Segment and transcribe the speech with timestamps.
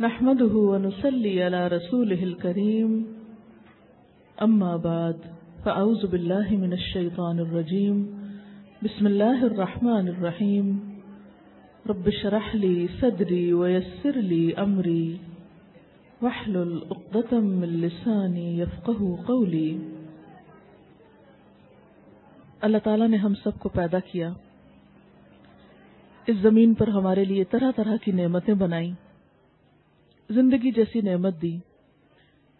[0.00, 3.02] نحمده ونصلي على رسوله الكريم.
[4.44, 5.16] أما بعد،
[5.64, 8.04] فأعوذ بالله من الشيطان الرجيم.
[8.82, 10.98] بسم الله الرحمن الرحيم.
[11.88, 15.16] رب اشرح لي صدري ويسر لي أمري.
[16.22, 19.78] واحلل عقدة من لساني يفقه قولي.
[22.60, 24.32] اللہ تعالیٰ نے ہم سب کو پیدا کیا،
[26.26, 28.92] اس زمین پر ہمارے لیے طرح طرح کی نعمتیں بنائی
[30.30, 31.58] زندگی جیسی نعمت دی۔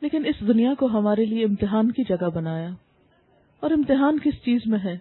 [0.00, 2.68] لیکن اس دنیا کو ہمارے لیے امتحان کی جگہ بنایا۔
[3.60, 4.98] اور امتحان کس چیز میں ہے؟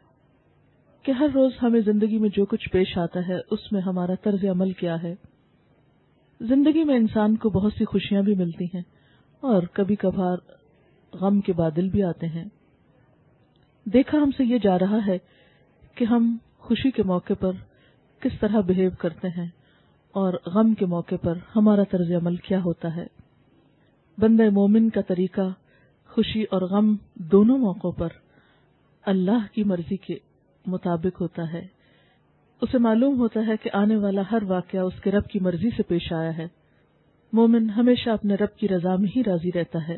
[1.03, 4.45] کہ ہر روز ہمیں زندگی میں جو کچھ پیش آتا ہے، اس میں ہمارا طرز
[4.45, 5.15] عمل کیا ہے۔
[6.41, 8.81] زندگی میں انسان کو بہت سی خوشیاں بھی ملتی ہیں
[9.39, 10.37] اور کبھی کبھار
[11.13, 12.45] غم کے بادل بھی آتے ہیں۔
[13.85, 15.17] دیکھا ہم سے یہ جا رہا ہے
[15.95, 17.51] کہ ہم خوشی کے موقع پر
[18.19, 19.47] کس طرح بہیو کرتے ہیں۔
[20.15, 23.07] اور غم کے موقع پر ہمارا طرز عمل کیا ہوتا ہے؟
[24.17, 25.49] بند مومن کا طریقہ،
[26.07, 28.07] خوشی اور غم دونوں موقعوں پر
[29.05, 30.17] اللہ کی مرضی کے
[30.65, 31.67] مطابق ہوتا ہے۔
[32.61, 35.83] اسے معلوم ہوتا ہے کہ آنے والا ہر واقعہ اس کے رب کی مرضی سے
[35.83, 36.47] پیش آیا ہے۔
[37.33, 39.97] مومن ہمیشہ اپنے رب کی رضا میں ہی راضی رہتا ہے۔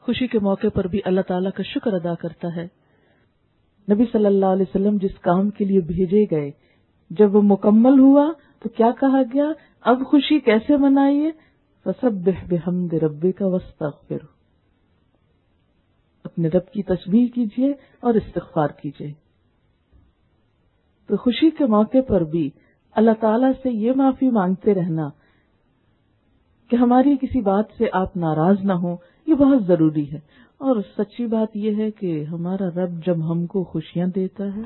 [0.00, 2.66] خوشی کے موقع پر بھی اللہ تعالیٰ کا شکر ادا کرتا ہے۔
[3.92, 6.50] نبی صلی اللہ علیہ وسلم جس کام کے لیے بھیجے گئے،
[7.10, 11.30] جب وہ مکمل ہوا تو کیا کہا گیا؟ اب خوشی کیسے منائیے؟
[12.00, 13.82] سب بحمد ربی کا وسط
[16.24, 19.12] اپنے رب کی تصویر کیجیے اور استغفار کیجیے
[21.06, 22.50] تو خوشی کے موقع پر بھی
[22.96, 25.08] اللہ تعالی سے یہ معافی مانگتے رہنا
[26.70, 30.20] کہ ہماری کسی بات سے آپ ناراض نہ ہوں، یہ بہت ضروری ہے۔
[30.58, 34.62] اور سچی بات یہ ہے کہ ہمارا رب جب ہم کو خوشیاں دیتا ہے،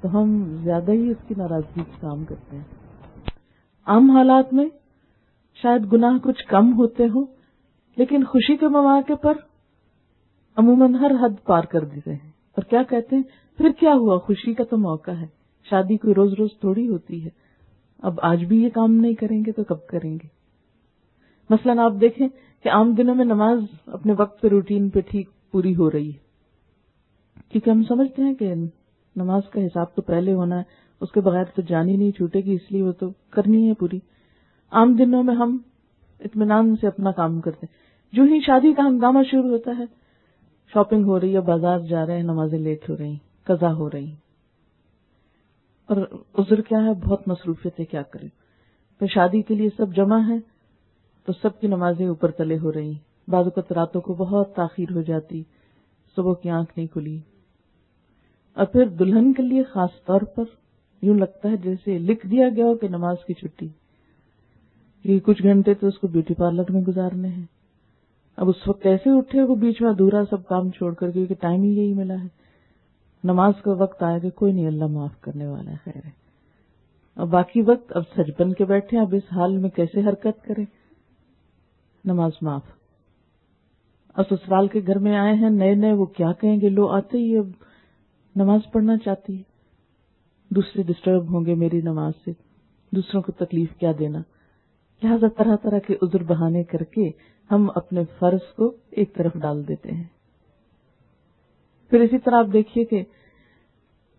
[0.00, 2.83] تو ہم زیادہ ہی اس کی ناراضگی سے کام کرتے ہیں۔
[3.86, 4.68] عام حالات میں
[5.62, 7.24] شاید گناہ کچھ کم ہوتے ہوں،
[7.96, 9.32] لیکن خوشی کے مواقع پر
[10.56, 13.22] عموماً ہر حد پار کر دیتے ہیں۔ اور کیا کہتے ہیں؟
[13.56, 15.26] پھر کیا ہوا؟ خوشی کا تو موقع ہے۔
[15.70, 17.30] شادی کوئی روز روز تھوڑی ہوتی ہے۔
[17.98, 20.28] اب آج بھی یہ کام نہیں کریں گے تو کب کریں گے؟
[21.50, 22.28] مثلاً آپ دیکھیں
[22.62, 26.18] کہ عام دنوں میں نماز اپنے وقت پہ روٹین پہ ٹھیک پوری ہو رہی ہے۔
[27.48, 28.54] کیونکہ ہم سمجھتے ہیں کہ
[29.16, 32.40] نماز کا حساب تو پہلے ہونا ہے۔ اس کے بغیر تو جان ہی نہیں چھوٹے
[32.40, 33.98] گی، اس لیے وہ تو کرنی ہے پوری۔
[34.70, 35.58] عام دنوں میں ہم
[36.20, 37.84] اطمینان سے اپنا کام کرتے ہیں۔
[38.14, 39.84] جو ہی شادی کا ہنگامہ شروع ہوتا ہے،
[40.72, 44.14] شاپنگ ہو رہی ہے، بازار جا رہے ہیں، نمازیں لیٹ ہو رہی قزا ہو رہی
[45.86, 45.96] اور
[46.34, 48.28] عذر کیا ہے؟ بہت مصروفیت ہے، کیا کریں؟
[48.98, 50.38] پھر شادی کے لیے سب جمع ہے
[51.24, 52.92] تو سب کی نمازیں اوپر تلے ہو رہی
[53.28, 55.42] بعض اوقات راتوں کو بہت تاخیر ہو جاتی،
[56.16, 57.20] صبح کی آنکھ نہیں کھلی۔
[58.54, 60.44] اور پھر دلہن کے لیے خاص طور پر
[61.04, 63.68] یوں لگتا ہے جیسے لکھ دیا گیا ہو کہ نماز کی چھٹی۔
[65.04, 67.44] یہ کچھ گھنٹے تو اس کو بیوٹی پارلر میں گزارنے ہیں۔
[68.36, 71.62] اب اس وقت کیسے اٹھے وہ بیچ میں ادھورا سب کام چھوڑ کر کیونکہ ٹائم
[71.62, 72.28] ہی یہی ملا ہے۔
[73.24, 76.08] نماز کا وقت آئے گا کوئی نہیں، اللہ معاف کرنے والا ہے۔ خیر
[77.14, 80.64] اور باقی وقت اب سج بن کے بیٹھے اب اس حال میں کیسے حرکت کریں؟
[82.04, 82.62] نماز معاف۔
[84.08, 87.18] اور سسرال کے گھر میں آئے ہیں نئے نئے، وہ کیا کہیں گے؟ لو آتے
[87.18, 87.46] ہی اب
[88.36, 89.53] نماز پڑھنا چاہتی ہے۔
[90.54, 92.32] دوسرے ڈسٹرب ہوں گے میری نماز سے،
[92.92, 94.18] دوسروں کو تکلیف کیا دینا؟
[95.02, 97.10] لہذا طرح طرح کے عذر بہانے کر کے
[97.50, 100.04] ہم اپنے فرض کو ایک طرف ڈال دیتے ہیں۔
[101.90, 103.04] پھر اسی طرح آپ دیکھیے کہ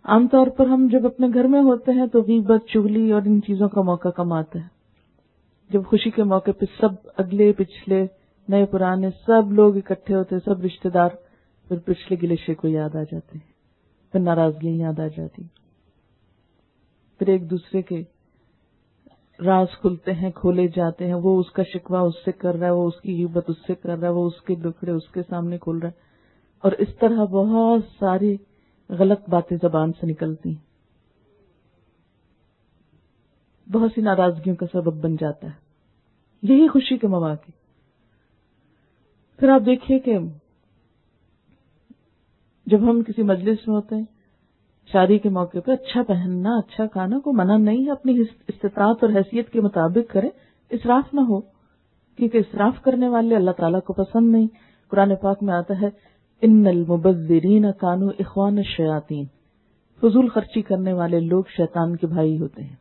[0.03, 3.41] عام طور پر ہم جب اپنے گھر میں ہوتے ہیں تو غیبت چگلی اور ان
[3.41, 4.67] چیزوں کا موقع کم آتا ہے۔
[5.69, 8.06] جب خوشی کے موقع پہ سب اگلے، پچھلے،
[8.47, 11.09] نئے، پرانے سب لوگ اکٹھے ہوتے سب رشتے دار،
[11.67, 13.52] پھر پچھلے گلے کو یاد آ جاتے ہیں،
[14.12, 15.44] پھر ناراضگیاں یاد آ جاتی
[17.18, 18.03] پھر ایک دوسرے کے
[19.46, 22.72] راز کھلتے ہیں، کھولے جاتے ہیں۔ وہ اس کا شکوا اس سے کر رہا ہے،
[22.72, 25.22] وہ اس کی عبت اس سے کر رہا ہے، وہ اس کے دکھڑے اس کے
[25.30, 26.06] سامنے کھول رہا ہے۔
[26.59, 28.38] اور اس طرح بہت ساری
[28.90, 30.66] غلط باتیں زبان سے نکلتی ہیں۔
[33.72, 35.66] بہت سی ناراضگیوں کا سبب بن جاتا ہے۔
[36.41, 37.52] یہی خوشی کے مواقع۔
[39.40, 40.18] پھر آپ دیکھیے کہ
[42.66, 44.15] جب ہم کسی مجلس میں ہوتے ہیں
[44.91, 49.09] شادی کے موقع پہ اچھا پہننا اچھا کھانا کو منع نہیں ہے، اپنی استطاعت اور
[49.09, 50.29] حیثیت کے مطابق کرے
[50.70, 51.41] اسراف نہ ہو۔
[52.16, 54.47] کیونکہ اسراف کرنے والے اللہ تعالیٰ کو پسند نہیں۔
[54.90, 55.90] قرآن پاک میں آتا ہے،
[56.41, 59.26] ان المبذرین کانو اخوان شیاتین
[60.02, 62.76] فضول خرچی کرنے والے لوگ شیطان کے بھائی ہوتے ہیں۔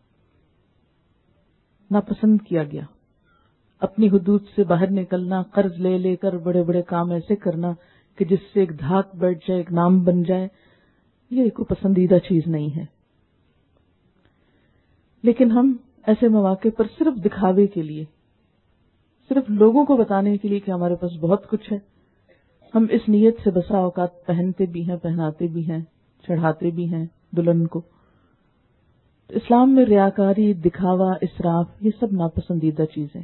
[1.90, 2.82] ناپسند کیا گیا۔
[3.80, 7.72] اپنی حدود سے باہر نکلنا، قرض لے لے کر بڑے بڑے کام ایسے کرنا
[8.16, 10.48] کہ جس سے ایک دھاک بیٹھ جائے، ایک نام بن جائے۔
[11.30, 12.84] یہ کوئی پسندیدہ چیز نہیں ہے۔
[15.22, 15.76] لیکن ہم
[16.06, 18.04] ایسے مواقع پر صرف دکھاوے کے لیے،
[19.28, 21.78] صرف لوگوں کو بتانے کے لیے کہ ہمارے پاس بہت کچھ ہے۔
[22.74, 25.84] ہم اس نیت سے بسا اوقات پہنتے بھی ہیں، پہناتے بھی ہیں،
[26.26, 27.06] چڑھاتے بھی ہیں
[27.36, 27.80] دلہن کو۔
[29.28, 33.22] اسلام میں ریاکاری، دکھاوا، اسراف، یہ سب ناپسندیدہ چیزیں۔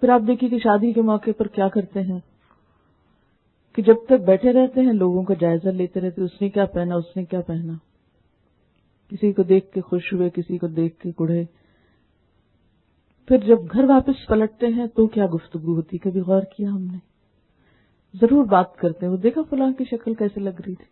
[0.00, 2.20] پھر آپ دیکھیے کہ شادی کے موقع پر کیا کرتے ہیں۔
[3.80, 6.94] کہ جب تک بیٹھے رہتے ہیں، لوگوں کا جائزہ لیتے رہتے اس نے کیا پہنا،
[6.94, 7.72] اس نے کیا پہنا؟
[9.08, 11.44] کسی کو دیکھ کے خوش ہوئے، کسی کو دیکھ کے کڑے
[13.28, 16.98] پھر جب گھر واپس پلٹتے ہیں تو کیا گفتگو ہوتی؟ کبھی غور کیا ہم نے؟
[18.14, 20.84] ضرور بات کرتے ہیں۔ وہ دیکھا فلاں کی شکل کیسے لگ رہی تھی۔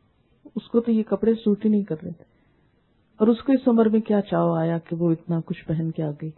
[0.57, 2.25] اس کو تو یہ کپڑے سوٹ ہی نہیں کر رہے تھے۔
[3.19, 6.03] اور اس کو اس عمر میں کیا چاو آیا کہ وہ اتنا کچھ پہن کے
[6.03, 6.31] آ گئی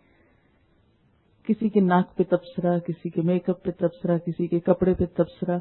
[1.48, 5.04] کسی کے ناک پہ تبصرہ، کسی کے میک اپ پہ تبصرہ، کسی کے کپڑے پہ
[5.04, 5.58] تبصرہ۔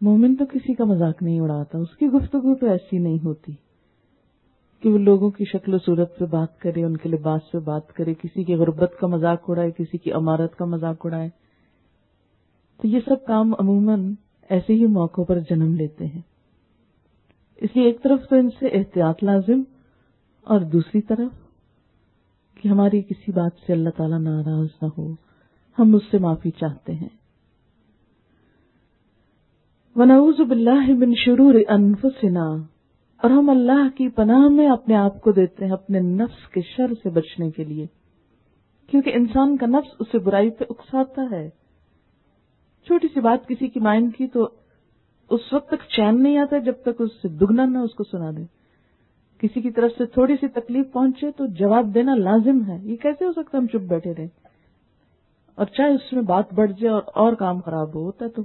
[0.00, 3.52] مومن تو کسی کا مذاق نہیں اڑاتا، اس کی گفتگو تو ایسی نہیں ہوتی
[4.80, 7.92] کہ وہ لوگوں کی شکل و صورت پہ بات کرے، ان کے لباس پہ بات
[7.92, 11.28] کرے، کسی کی غربت کا مذاق اڑائے، کسی کی عمارت کا مذاق اڑائے۔
[12.82, 14.14] تو یہ سب کام عموماً
[14.48, 16.22] ایسے ہی موقعوں پر جنم لیتے ہیں۔
[17.56, 19.62] اس لیے ایک طرف تو ان سے احتیاط لازم
[20.44, 21.30] اور دوسری طرف
[22.54, 25.12] کہ ہماری کسی بات سے اللہ تعالی ناراض نہ ہو،
[25.78, 27.17] ہم اس سے معافی چاہتے ہیں۔
[29.98, 32.42] ونعوذ باللہ من شرور انفسنا،
[33.20, 36.92] اور ہم اللہ کی پناہ میں اپنے آپ کو دیتے ہیں اپنے نفس کے شر
[37.02, 37.86] سے بچنے کے لیے،
[38.88, 41.48] کیونکہ انسان کا نفس اسے برائی پہ اکساتا ہے۔
[42.86, 44.48] چھوٹی سی بات کسی کی مائنڈ کی تو
[45.30, 48.30] اس وقت تک چین نہیں آتا جب تک اس سے دگنا نہ اس کو سنا
[48.36, 48.44] دے۔
[49.42, 53.24] کسی کی طرف سے تھوڑی سی تکلیف پہنچے تو جواب دینا لازم ہے۔ یہ کیسے
[53.24, 54.28] ہو سکتا ہم چپ بیٹھے رہے
[55.58, 58.42] اور چاہے اس میں بات بڑھ جائے اور اور کام خراب ہو، ہوتا تو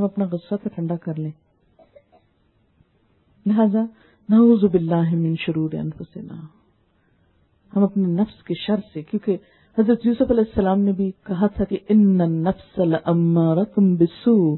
[0.00, 1.30] وہ ہم اپنا غصہ تو ٹھنڈا کر لیں۔
[3.46, 3.80] لہذا،
[4.28, 6.34] نعوذ باللہ من شرور انفسنا۔
[7.76, 9.36] ہم اپنے نفس کے شر سے، کیونکہ
[9.78, 14.54] حضرت یوسف علیہ السلام نے بھی کہا تھا کہ ان النفس لامارتم بسو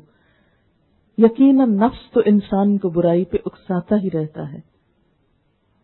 [1.19, 4.61] یقینا، نفس تو انسان کو برائی پہ اکساتا ہی رہتا ہے۔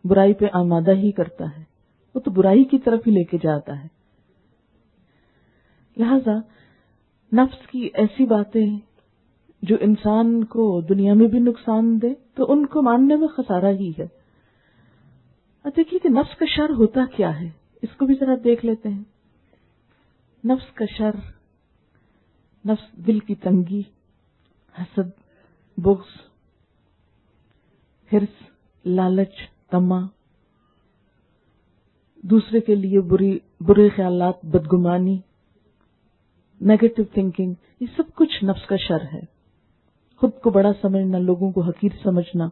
[0.03, 1.63] برائی پہ آمادہ ہی کرتا ہے۔
[2.15, 3.87] وہ تو برائی کی طرف ہی لے کے جاتا ہے۔
[5.97, 6.33] لہذا،
[7.35, 8.88] نفس کی ایسی باتیں
[9.61, 13.91] جو انسان کو دنیا میں بھی نقصان دے، تو ان کو ماننے میں خسارہ ہی
[13.99, 14.19] ہے۔
[15.75, 17.49] دیکھیے کہ نفس کا شر ہوتا کیا ہے؟
[17.81, 19.03] اس کو بھی ذرا دیکھ لیتے ہیں۔
[20.45, 21.11] نفس کا شر،
[22.65, 23.81] نفس دل کی تنگی،
[24.81, 25.09] حسد،
[25.77, 26.21] بغض،
[28.13, 28.49] ہرس،
[28.85, 29.33] لالچ،
[29.69, 29.99] تما،
[32.23, 35.19] دوسرے کے لیے بری، برے خیالات، بدگمانی
[36.61, 39.38] نیگیٹو تھنکنگ یہ سب کچھ نفس کا شر ہے۔
[40.19, 42.49] خود کو بڑا سمجھنا، لوگوں کو حقیر سمجھنا،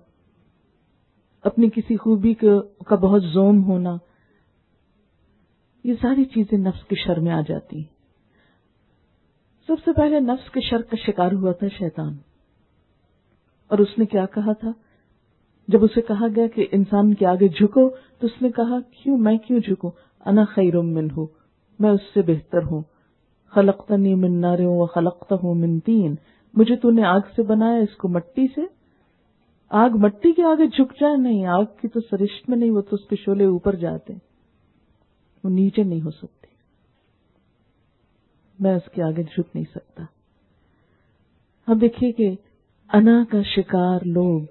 [1.43, 3.97] اپنی کسی خوبی کا بہت زوم ہونا،
[5.83, 7.97] یہ ساری چیزیں نفس کے شر میں آ جاتی ہیں۔
[9.67, 12.17] سب سے پہلے نفس کے شر کا شکار ہوا تھا شیطان۔
[13.67, 14.71] اور اس نے کیا کہا تھا؟
[15.67, 19.37] جب اسے کہا گیا کہ انسان کے آگے جھکو، تو اس نے کہا، کیوں؟ میں
[19.37, 19.91] کیوں جھکوں؟
[20.25, 21.27] انا خیر من ہوں
[21.79, 22.81] میں اس سے بہتر ہوں۔
[23.51, 26.15] خلقتنی من ناروں و خلقتا ہوں من تین۔
[26.53, 28.61] مجھے تو نے آگ سے بنایا، اس کو مٹی سے۔
[29.69, 32.95] آگ مٹی کے آگے جھک جائے، نہیں، آگ کی تو سرشت میں نہیں، وہ تو
[32.95, 34.13] اس کے شولے اوپر جاتے
[35.43, 36.47] وہ نیچے نہیں ہو سکتی
[38.59, 40.03] میں اس کے آگے جھک نہیں سکتا۔
[41.67, 42.35] اب دیکھیے کہ
[42.93, 44.41] انا کا شکار لوگ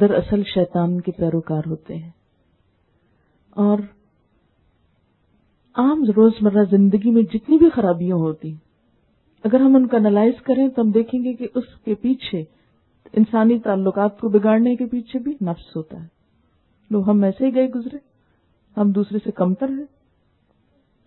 [0.00, 2.10] دراصل شیطان کے پیروکار ہوتے ہیں۔
[3.50, 3.78] اور
[5.74, 8.69] عام روزمرہ زندگی میں جتنی بھی خرابیاں ہوتی ہیں
[9.44, 12.44] اگر ہم ان کا انالائز کریں تو ہم دیکھیں گے کہ اس کے پیچھے
[13.12, 16.08] انسانی تعلقات کو بگاڑنے کے پیچھے بھی نفس ہوتا ہے۔
[16.90, 17.96] لو ہم ایسے ہی گئے گزرے۔
[18.80, 19.86] ہم دوسرے سے کمتر ہیں۔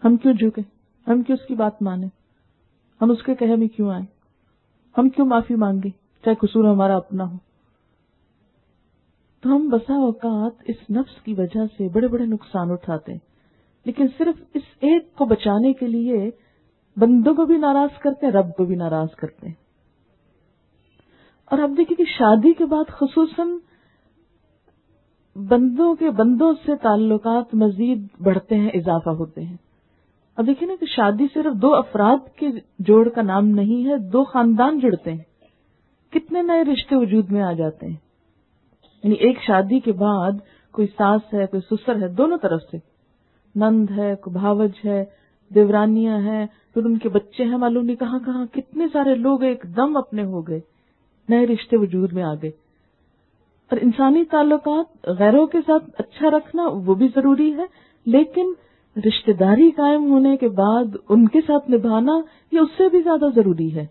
[0.03, 0.61] ہم کیوں جھکے؟
[1.07, 2.09] ہم کیوں اس کی بات مانیں؟
[3.01, 4.03] ہم اس کے کہے میں کیوں آئے؟
[4.97, 5.89] ہم کیوں معافی مانگے؟
[6.25, 7.37] چاہے قصور ہمارا اپنا ہو۔
[9.41, 13.19] تو ہم بسا اوقات اس نفس کی وجہ سے بڑے بڑے نقصان اٹھاتے ہیں۔
[13.85, 16.31] لیکن صرف اس ایک کو بچانے کے لیے
[16.97, 19.55] بندوں کو بھی ناراض کرتے ہیں، رب کو بھی ناراض کرتے ہیں۔
[21.45, 23.47] اور اب دیکھیے کہ شادی کے بعد خصوصاً
[25.35, 29.57] بندوں کے بندوں سے تعلقات مزید بڑھتے ہیں، اضافہ ہوتے ہیں۔
[30.35, 32.47] اب دیکھیے نا کہ شادی صرف دو افراد کے
[32.79, 35.23] جوڑ کا نام نہیں ہے، دو خاندان جڑتے ہیں۔
[36.11, 37.95] کتنے نئے رشتے وجود میں آ جاتے ہیں۔
[39.03, 40.31] یعنی ایک شادی کے بعد
[40.71, 42.77] کوئی ساس ہے، کوئی سسر ہے، دونوں طرف سے۔
[43.55, 45.05] نند ہے، کوئی بھاوج ہے
[45.55, 49.65] دیورانیاں ہیں، پھر ان کے بچے ہیں، معلوم نہیں کہاں کہاں کتنے سارے لوگ ایک
[49.75, 50.59] دم اپنے ہو گئے،
[51.29, 52.51] نئے رشتے وجود میں آ گئے۔
[53.69, 57.65] اور انسانی تعلقات غیروں کے ساتھ اچھا رکھنا وہ بھی ضروری ہے،
[58.05, 58.53] لیکن
[58.97, 62.21] رشتہ داری قائم ہونے کے بعد ان کے ساتھ نبھانا
[62.51, 63.85] یہ اس سے بھی زیادہ ضروری ہے۔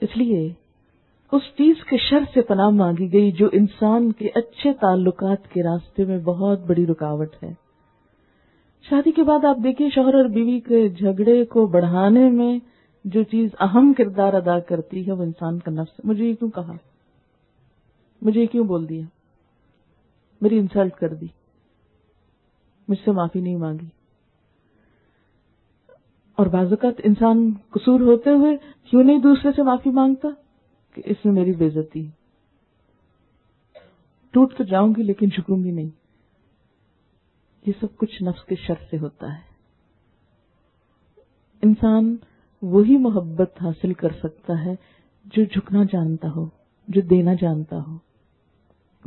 [0.00, 0.52] اس لیے
[1.32, 6.04] اس چیز کے شر سے پناہ مانگی گئی جو انسان کے اچھے تعلقات کے راستے
[6.04, 7.63] میں بہت بڑی رکاوٹ ہے۔
[8.90, 12.58] شادی کے بعد آپ دیکھیے شوہر اور بیوی کے جھگڑے کو بڑھانے میں
[13.04, 16.72] جو چیز اہم کردار ادا کرتی ہے، وہ انسان کا نفس مجھے یہ کیوں کہا؟
[18.22, 19.02] مجھے یہ کیوں بول دیا؟
[20.40, 21.26] میری انسلٹ کر دی۔
[22.88, 23.86] مجھ سے معافی نہیں مانگی۔
[26.36, 30.28] اور بعض اوقات انسان قصور ہوتے ہوئے کیوں نہیں دوسرے سے معافی مانگتا؟
[30.94, 32.06] کہ اس میں میری بےزتی
[34.30, 36.03] ٹوٹ تو جاؤں گی، لیکن جھکوں گی نہیں۔
[37.66, 39.54] یہ سب کچھ نفس کے شر سے ہوتا ہے۔
[41.62, 42.16] انسان
[42.62, 44.74] وہی محبت حاصل کر سکتا ہے
[45.24, 46.48] جو جھکنا جانتا ہو،
[46.88, 47.98] جو دینا جانتا ہو۔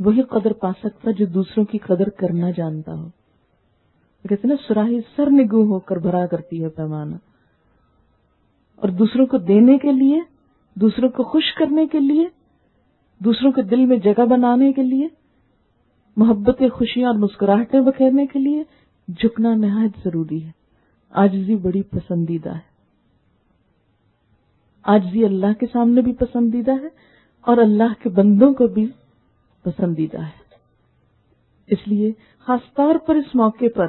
[0.00, 3.08] وہی قدر پا سکتا جو دوسروں کی قدر کرنا جانتا ہو۔
[4.28, 7.16] کہتے نا، سراہی سر نگو ہو کر بھرا کرتی ہے پیمانہ۔
[8.76, 10.20] اور دوسروں کو دینے کے لیے،
[10.74, 12.26] دوسروں کو خوش کرنے کے لیے،
[13.18, 15.08] دوسروں کے دل میں جگہ بنانے کے لیے
[16.18, 18.62] محبت خوشیاں اور مسکراہٹیں بکھیرنے کے لیے
[19.08, 20.50] جھکنا نہایت ضروری ہے۔
[21.10, 22.78] آجزی بڑی پسندیدہ ہے۔
[24.82, 26.88] آجزی اللہ کے سامنے بھی پسندیدہ ہے
[27.40, 28.86] اور اللہ کے بندوں کو بھی
[29.64, 30.48] پسندیدہ ہے۔
[31.66, 32.12] اس لیے
[32.46, 33.86] خاص طور پر اس موقع پر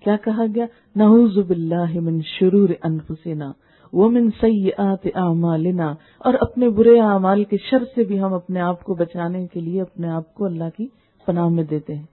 [0.00, 0.66] کیا کہا گیا؟
[0.96, 3.52] نعوذ باللہ من شرور انفسنا
[3.92, 8.94] ومن سیئات اعمالنا۔ اور اپنے برے اعمال کے شر سے بھی ہم اپنے آپ کو
[8.94, 10.86] بچانے کے لیے اپنے آپ کو اللہ کی
[11.26, 12.04] پناہ میں دیتے ہیں۔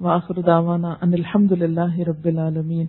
[0.00, 2.86] واخر دعوانا ان الحمد للہ رب العالمین۔